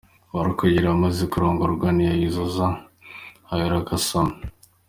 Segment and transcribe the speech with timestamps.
[0.33, 2.67] Barakagwira amaze kurongorwa ntiyazuyaza,
[3.51, 4.35] aherako asama.